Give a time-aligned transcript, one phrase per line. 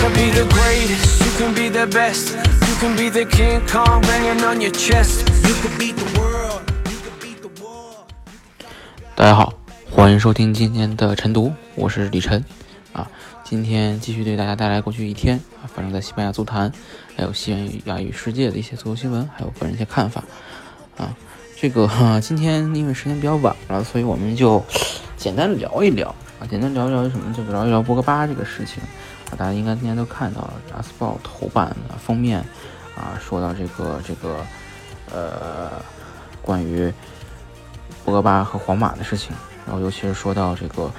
[0.00, 2.32] Could be the greatest, you can be the best.
[2.32, 5.28] You can be the King Kong banging on your chest.
[5.46, 8.06] You could beat the world, you could beat the world.
[9.14, 9.52] 大家好，
[9.90, 12.42] 欢迎收听今天的晨读，我是李晨。
[12.94, 13.06] 啊，
[13.44, 16.72] 今天继续对大家带来过去一天啊发生在西班牙足坛，
[17.14, 20.24] 还有西班牙语世界的一些足球新闻，还有个人一些看法。
[20.96, 21.14] 啊，
[21.60, 24.64] 这个、哈、 今天因为时间比较晚了，所以我们就
[25.18, 26.08] 简单聊一聊
[26.40, 27.30] 啊，简单聊一聊什么？
[27.34, 28.82] 就聊一聊博格巴这个事情。
[29.30, 29.36] 啊。
[29.36, 32.44] 大家应该今天都看到了《阿斯报》头版的封面。
[32.96, 34.44] 啊，说到这个这个，
[35.10, 35.70] 呃，
[36.42, 36.92] 关于
[38.04, 40.90] 博格巴和皇马的事情，然后尤其是说到这个，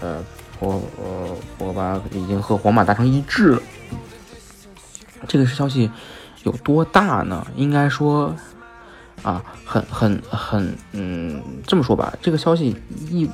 [0.00, 0.22] 呃，
[0.60, 3.62] 博呃博格巴已经和皇马达成一致了，
[5.26, 5.90] 这个消息
[6.42, 7.46] 有多大呢？
[7.56, 8.34] 应该说，
[9.22, 12.76] 啊，很很很，嗯，这么说吧，这个消息
[13.08, 13.30] 意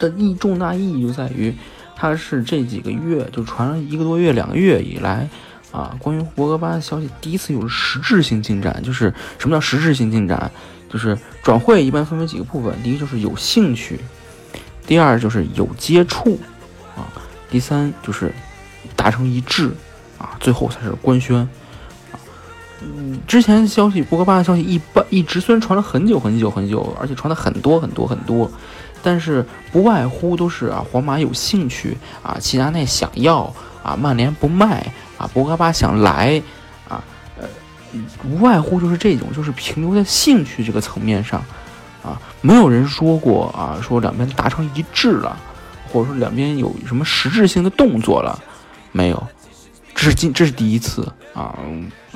[0.00, 1.54] 的意重大意义就在于，
[1.96, 5.28] 它是这几个月就传了一个多月、两个月以来。
[5.72, 10.50] 啊，关于博格巴的消息第一次有了实质性进展，就是什么叫实质性进展？
[10.88, 14.00] 就是转会一般分为几个部分，第一就是有兴趣，
[14.86, 16.38] 第二就是有接触，
[16.96, 17.04] 啊，
[17.50, 18.32] 第三就是
[18.94, 19.70] 达成一致，
[20.16, 21.36] 啊，最后才是官宣。
[21.36, 22.16] 啊，
[22.80, 28.50] 嗯，之前消息博格巴的消息一般一直虽然传了很久很久很久，而且传的很多很多很多，
[29.06, 33.54] 但是不外乎都是啊，皇马有兴趣，啊，齐达内想要，
[33.84, 34.84] 啊，曼联不卖。
[35.18, 36.42] 啊，博格巴想来，
[36.86, 37.02] 啊，
[37.40, 37.48] 呃，
[38.28, 41.42] 无外乎就是这种，就是停留在兴趣这个层面上，
[42.04, 45.34] 啊，没有人说过啊，说两边达成一致了，
[45.90, 48.38] 或者说两边有什么实质性的动作了，
[48.92, 49.26] 没有，
[49.96, 51.58] 这是今这是第一次啊，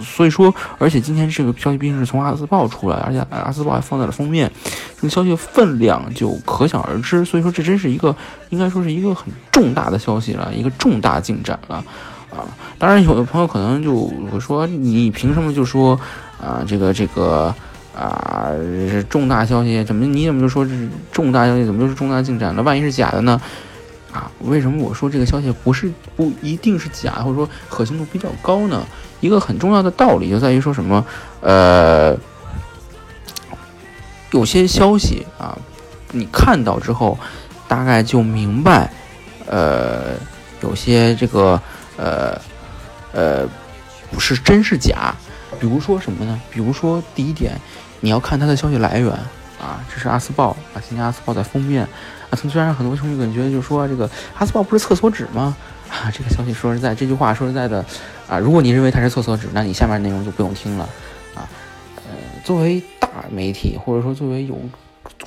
[0.03, 4.51] 所以说，而且今天这个消息毕竟是从阿斯报出来，而且阿斯报还放在了封面，
[4.97, 8.15] 这个消息的分量就可想而知，所以说这真是一个
[8.51, 11.83] 应该说是一个很重大的消息了，一个重大进展了。
[12.31, 12.47] 啊，
[12.79, 15.99] 当然，有的朋友可能就会说，你凭什么就说
[16.41, 17.53] 啊，这个这个
[17.97, 18.51] 啊
[19.09, 22.63] 重大消息，怎么你怎么就说这是重大消息，怎么就是重大进展了？
[22.63, 23.41] 万一是假的呢？
[24.13, 28.87] 啊，为什么我说这个消息不是不一定是假，或者说可信度比较高呢？
[29.21, 31.05] 一个很重要的道理就在于说什么，
[31.41, 32.17] 呃，
[34.31, 35.57] 有些消息啊，
[36.13, 37.19] 你看到之后，
[37.69, 38.93] 大概就明白，
[39.47, 40.15] 呃，
[40.63, 41.61] 有些这个。
[41.97, 42.41] 呃，
[43.13, 43.47] 呃，
[44.11, 45.15] 不是真是假，
[45.59, 46.41] 比如说什么呢？
[46.51, 47.61] 比如说第一点，
[48.01, 49.13] 你要看它的消息来源
[49.61, 51.87] 啊，这是阿斯报啊，今天阿斯报在封面
[52.31, 54.09] 啊，虽然很多球迷感觉就是说这个
[54.39, 55.57] 阿斯报不是厕所纸吗？
[55.91, 57.85] 啊，这个消息说实在，这句话说实在的
[58.29, 60.85] 啊，如果你认为它是厕所纸，那你下面内容就不用听了
[61.35, 61.49] 啊。
[61.97, 62.13] 呃，
[62.45, 64.59] 作为大媒体或者说作为有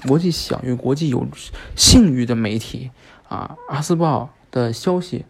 [0.07, 1.27] 国际享誉、国际有
[1.75, 2.91] 信誉的媒体
[3.27, 5.25] 啊，阿斯报的消息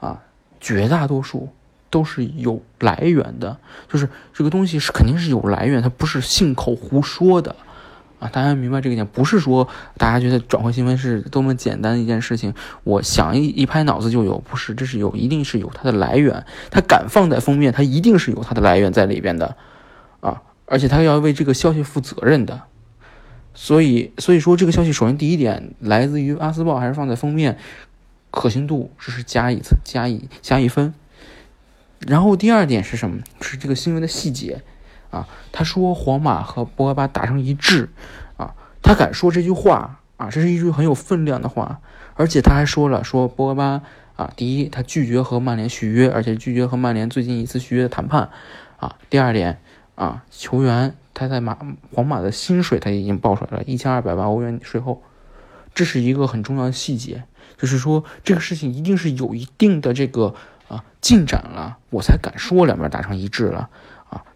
[0.00, 0.20] 啊。
[0.64, 1.48] 绝大多数
[1.90, 3.58] 都是有来源的，
[3.88, 7.56] 就是这个东西是肯定是有来源，它不是信口胡说的
[8.22, 8.30] 啊！
[8.32, 9.66] 大家明白这个点，不是说
[9.98, 19.56] 大家觉得转换新闻是多么简单的一件事情，我想一一拍脑子就有，不是，这是有，一定是有它的来源，它敢放在封面，它一定是有它的来源在里边的
[20.20, 20.42] 啊！
[20.66, 22.62] 而且它要为这个消息负责任的，
[23.54, 27.58] 所以，所以说这个消息首先第一点来自于阿斯报，还是放在封面。
[28.30, 30.94] 可信度这是加一次，加一加一分。
[31.98, 33.18] 然后第二点是什么？
[33.42, 34.62] 是这个新闻的细节
[35.12, 35.28] 啊。
[35.52, 37.88] 他说皇马和博格巴达成一致
[38.36, 41.80] 啊，他敢说这句话啊，这是一句很有分量的话。
[42.14, 43.82] 而且他还说了，说博格巴
[44.16, 48.28] 啊，第一，他拒绝和曼联续约，而且拒绝和曼联最近一次续约的谈判
[48.76, 48.96] 啊。
[49.08, 49.60] 第二点
[49.94, 51.56] 啊，球员他在马
[51.94, 55.02] 皇马的薪水他已经报出来了，一千二百万欧元税后，
[55.74, 57.24] 这是一个很重要的细节。
[57.56, 60.34] 就是说，这个事情一定是有一定的这个
[60.68, 63.70] 啊进展了，我才敢说两边达成一致了。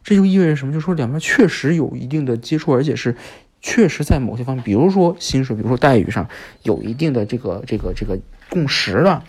[0.06, 0.73] 这就意味着什么？
[0.73, 3.17] 就是说两边确实有一定的接触，而且是
[3.61, 6.29] 确实在某些方面，比如说薪水，比如说待遇上
[6.62, 8.17] 有一定的这个这个这个
[8.49, 9.25] 共识了。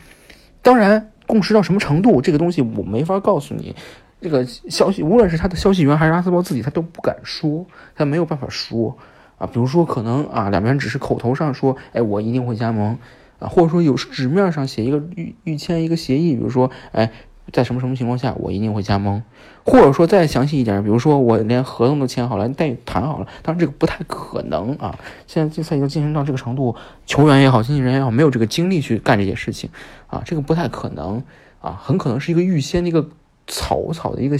[0.61, 3.75] 当然，共识到什么程度，这个东西我没法告诉你。
[4.21, 7.65] 这个消息，无论是他的消息源还是阿斯包自己，他都不敢说，
[7.95, 8.95] 他没有办法说
[9.39, 12.97] 啊，比如说可能啊两边只是口头上说，哎，我一定会加盟
[13.39, 17.11] 啊，或者说有纸面上写一个预预签一个协议，比如说，哎，
[17.51, 19.23] 在什么什么情况下我一定会加盟，
[19.65, 24.97] 或者说再详细一点，比如说我连合同都签好了，待遇谈好了，当然这个不太可能啊，
[25.27, 29.69] 现在竞赛已经进行到这个程度，球员也好，经纪人也好，没有这个精力去干这些事情
[30.07, 31.23] 啊，这个不太可能
[31.61, 33.09] 啊，很可能是一个预先的一个
[33.47, 34.37] 草草的一个。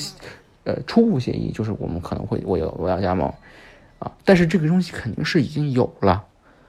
[0.64, 3.32] 呃，初步协议就是我们可能会我要我要加盟，
[4.00, 6.26] 啊，但是这个东西肯定是已经有了，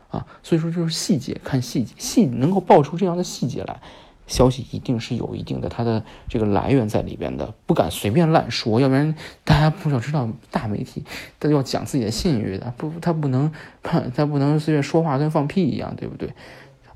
[0.09, 3.81] 啊，所以说就是细节看细节，细能够爆出这样的细节来，
[4.29, 11.03] 消息一定是有一定的它的这个来源在里边的，不敢随便乱说，要不然大家不想知道大媒体
[11.41, 13.51] 都要讲自己的信誉的，不，他不能，
[13.83, 16.33] 他不能随便说话跟放屁一样，对不对？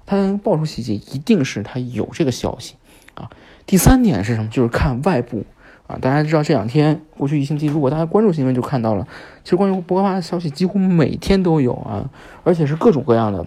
[0.06, 2.76] 他能爆出细节，一定是他有这个消息，
[3.14, 3.28] 啊，
[3.66, 4.48] 第三点是什么？
[4.48, 5.44] 就是看外部。
[5.88, 9.06] 啊，大家知道这两天过去一星期，如果大家关注新闻就看到了，
[9.42, 12.08] 其实关于博格巴的消息几乎每天都有啊，
[12.44, 13.44] 而且是各种各样的，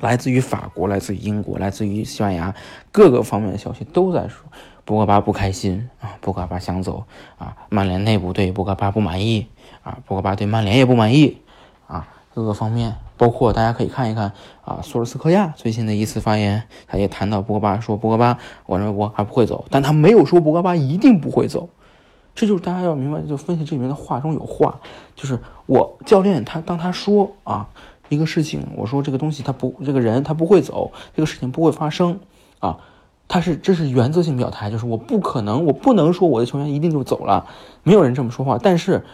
[0.00, 2.54] 来自于法国、来自于英国、来自于西班牙
[2.92, 4.44] 各个方面的消息都在说
[4.84, 7.04] 博格巴不开心啊，博格巴想走
[7.36, 9.46] 啊，曼联内部对博格巴不满意
[9.82, 11.38] 啊，博格巴对曼联也不满意
[11.86, 12.96] 啊，各个方面。
[13.18, 14.32] 包括大家可以看一看
[14.64, 21.68] 啊，索尔斯克亚最新的一次发言，他也谈到博格巴，说博格巴，我认为我还不会走，但他没有说博格巴一定不会走，
[22.36, 24.78] 这就是大家要明白，就分析这里面的话中有话，
[25.16, 27.68] 就是我教练他当他说啊
[28.08, 32.20] 一个事情，我说这个东西他不，这个人他不会走，这个事情不会发生
[32.58, 32.78] 啊，
[33.28, 37.46] 他是这是原则性表态，就是我不可能，我不能说我的球员一定就走了，
[37.82, 39.04] 没有人这么说话，但是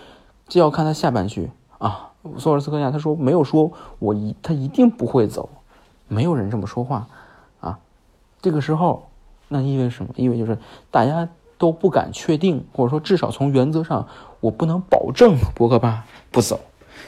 [0.49, 2.11] 就要看他下半句啊。
[2.39, 5.51] 索尔斯克亚他说没有说我一他一定不会走，
[6.09, 7.07] 没有人这么说话
[7.61, 7.79] 啊。
[8.41, 9.09] 这个时候，
[9.49, 10.11] 那意味什么？
[10.17, 10.59] 意味就是
[10.91, 14.07] 大家都不敢确定，或者说至少从原则上，
[14.41, 16.61] 我不能保证博格巴不走。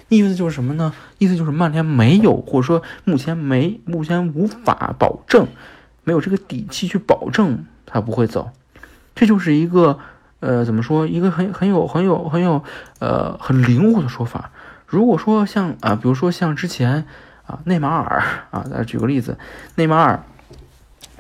[0.09, 0.93] 意思就是什么呢？
[1.19, 5.47] 意思就是曼联没有，或者说目前没，目前无法保证，
[6.05, 8.51] 没有这个底气去保证他不会走。
[9.15, 9.99] 这就是一个
[10.41, 11.07] 呃，怎么说？
[11.07, 12.63] 一个很很有很有很有
[12.99, 14.51] 呃很灵活的说法。
[14.87, 17.07] 如果说像啊，比如说像之前
[17.47, 19.39] 啊，内马尔啊，再举个例子，
[19.75, 20.23] 内马尔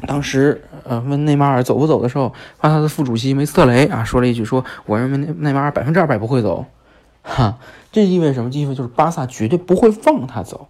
[0.06, 6.67] 当时呃问内马尔走不走的时候，巴萨的副主席梅斯特雷啊说了一句说，我认为内内马尔百分之二百不会走，
[7.26, 7.58] 哈，
[7.93, 8.50] 这意味着什么？
[8.50, 10.69] 意味就是巴萨绝对不会放他走。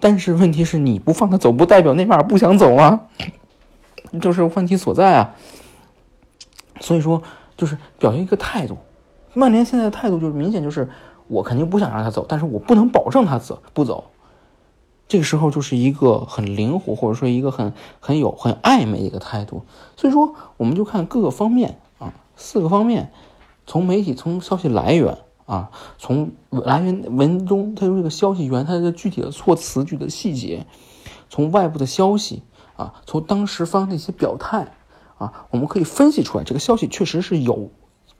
[0.00, 3.02] 但是问题是你不放他走，不代表内马尔不想走啊，
[4.20, 5.34] 就是问题所在啊。
[6.80, 7.22] 所以说
[7.56, 8.78] 就是表现一个态度，
[9.34, 10.88] 曼联现在的态度就是明显就是。
[11.30, 14.12] 我肯定不想让他走，但是我不能保证他走不走。
[15.08, 19.66] 这个时候就是一个很灵活，或者说一个很很有很暧昧的一个态度。
[19.94, 23.12] 所以说，我们就看各个方面啊，四个方面，
[23.66, 25.18] 从媒体、从消息来源
[25.48, 30.66] 啊，从来源文中它这个消息源它的具体的措辞、具体的细节，
[31.30, 32.42] 从外部的消息
[32.76, 34.74] 啊，从当时方的一些表态
[35.16, 37.70] 啊，我们可以分析出来，这个消息确实是有。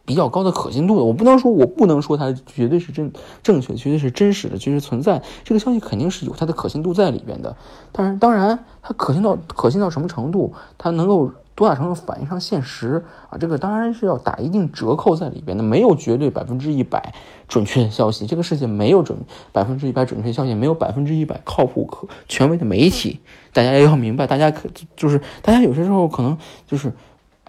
[0.04, 5.22] 比较高的可信度的，我不能说，我不能说它绝对是正正确，绝对是真实的，绝对存在。
[5.44, 7.54] 这个消息肯定是有它的可信度在里边的。
[7.92, 13.36] 但是，当然，它可信到可信到什么程度，它能够多大程度反映上现实啊？
[13.36, 15.64] 这个当然是要打一定折扣在里边的。
[15.64, 17.12] 没有绝对百分之一百
[17.48, 19.18] 准确的消息，这个世界没有准
[19.50, 23.18] 百分之一百准确消息，没有百分之一百靠谱可权威的媒体。
[23.52, 26.92] 大家要明白，大家可就是大家有些时候可能就是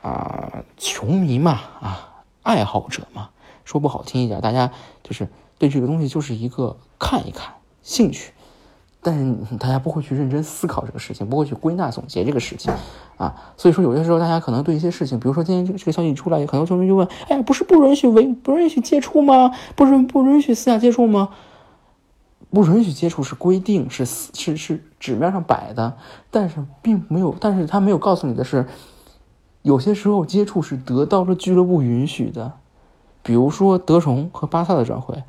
[0.01, 2.05] 啊，球迷嘛啊。
[2.41, 3.29] 爱好者嘛，
[3.63, 4.71] 说不好听一点，大家
[5.03, 5.27] 就是
[5.59, 8.33] 对这个东西就是一个看一看兴趣，
[9.01, 9.17] 但
[9.49, 12.73] 是大家不会去认真思考这个事情，不会去归纳总结这个事情
[13.17, 13.33] 啊。
[13.57, 19.51] 所以说，有些时候大家可能对一些事情，比如说今天这个这个消息出来，很多球迷就问：哎，不是不允许违，不允许接触吗？
[19.75, 21.29] 不是不允许私下接触吗？
[22.51, 25.97] 不允许接触是规定，是是是纸面上摆的，
[26.31, 28.65] 但是并没有，但是他没有告诉你的是。
[29.61, 32.53] 有些时候接触是得到了俱乐部允许的，
[33.21, 35.21] 比如说德容和巴萨的转会，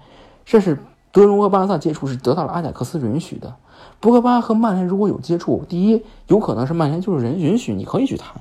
[0.44, 0.78] 这是
[1.12, 3.56] 德容和巴萨接触是得到了阿贾克斯允许的。
[3.98, 8.40] 博格巴和曼联如果有接触，第一有可能是曼联就是人允许你可以去谈，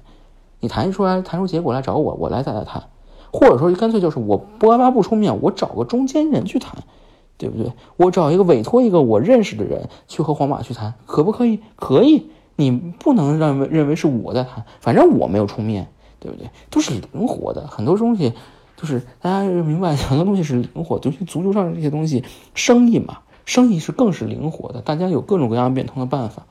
[0.59, 2.83] 你谈出来谈出结果来找我，我来再来谈，
[3.31, 6.83] 或者说干脆就是我博格巴不出面，我找个中间人去谈，
[7.37, 7.73] 对不对？
[7.97, 11.59] 我找一个委托一个我认识的人去和皇马去谈，可不可以？
[11.75, 12.29] 可以。
[12.55, 15.87] 你不能认为认为是我在谈，反正我没有出面，
[16.19, 16.49] 对不对？
[16.69, 18.33] 都是灵活的，很多东西
[18.79, 22.23] 就是大家明白，很多东西是灵活，尤其足球上的这些东西，
[22.55, 26.45] 生意嘛，生意是更是灵活的，大家有各种各样变通的办法。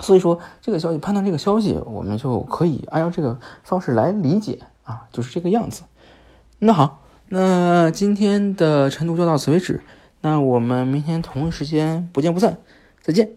[0.00, 5.84] 所以说，这个消息判断这个消息，我们就可以按照这个方式来理解啊，就是这个样子。
[6.58, 7.00] 那好，
[7.30, 9.82] 那今天的晨读就到此为止。
[10.20, 12.58] 那我们明天同一时间不见不散，
[13.00, 13.30] 再见。